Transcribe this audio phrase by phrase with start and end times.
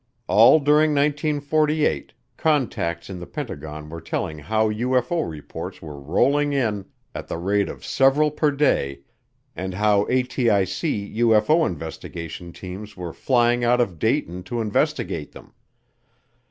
[0.25, 6.85] All during 1948 contacts in the Pentagon were telling how UFO reports were rolling in
[7.13, 9.01] at the rate of several per day
[9.55, 15.53] and how ATIC UFO investigation teams were flying out of Dayton to investigate them.